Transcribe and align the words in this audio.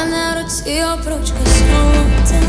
а 0.00 0.04
на 0.04 0.42
руці 0.42 0.84
обручка 0.92 1.36
золота 1.58 2.40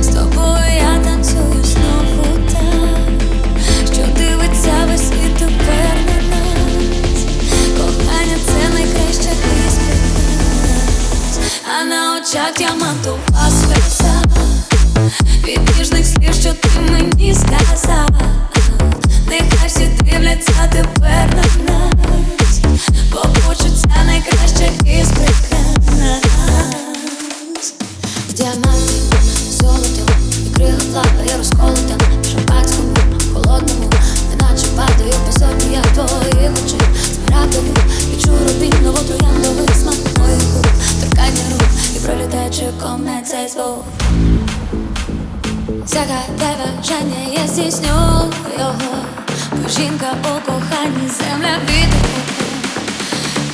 З 0.00 0.06
тобою 0.06 0.74
я 0.76 1.04
танцюю 1.04 1.64
знову 1.64 2.48
так, 2.52 3.92
що 3.94 4.02
дивиться 4.16 4.72
весь 4.88 5.08
світ 5.08 5.34
тепер 5.38 5.96
на 6.06 6.16
нас. 6.30 7.24
Кохання 7.76 8.36
це 8.46 8.82
із 8.82 9.18
прикрас, 9.18 9.78
а 11.80 11.84
на 11.84 12.16
очах 12.16 12.54
діамантова 12.58 13.50
сльоза 13.50 13.63
цей 43.26 43.48
звук 43.48 43.84
Загадає 45.86 46.56
бажання, 46.78 47.42
я 47.42 47.46
здійсню 47.46 48.32
Бо 49.52 49.68
жінка 49.68 50.14
у 50.22 50.46
коханні, 50.46 51.08
земля 51.08 51.58
від 51.68 51.88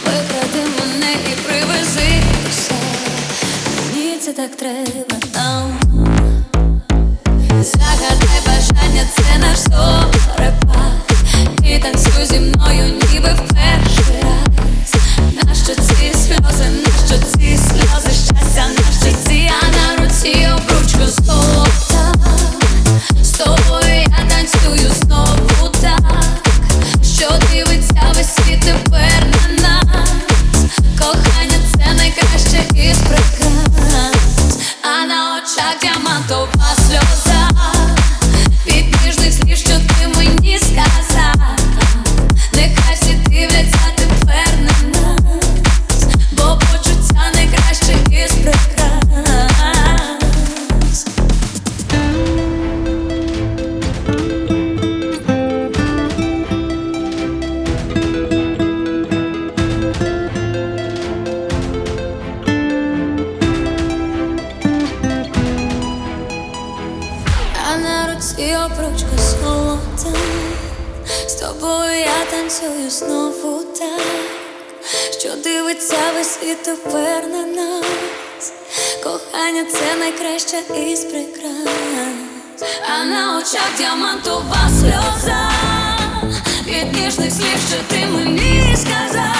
Викради 0.04 0.70
мене 0.78 1.12
і 1.12 1.48
це 4.20 4.32
так 4.32 4.56
треба 4.56 5.16
нам 5.34 5.89
А 67.72 67.76
на 67.76 68.14
руці 68.14 68.56
обручка 68.64 69.16
золота 69.18 70.18
З 71.28 71.34
тобою 71.34 72.00
я 72.00 72.24
танцюю 72.30 72.90
знову 72.90 73.62
так 73.78 74.00
Що 75.18 75.36
дивиться 75.44 75.96
весь 76.16 76.28
світ 76.34 76.62
тепер 76.62 77.26
на 77.28 77.42
нас. 77.42 77.84
Кохання 79.02 79.64
це 79.72 79.96
найкраще 79.98 80.56
із 80.90 81.00
прикрас. 81.00 81.74
А 82.88 83.04
на 83.04 83.38
очах 83.38 83.70
діамантова 83.78 84.70
сльоза. 84.80 85.50
Від 86.66 86.92
ніжних 86.92 87.32
слів, 87.32 87.58
що 87.68 87.76
ти 87.88 88.06
мені 88.06 88.76
сказав 88.76 89.39